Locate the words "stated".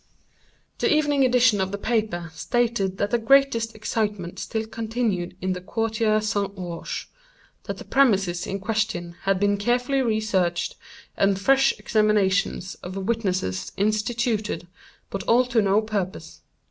2.33-2.97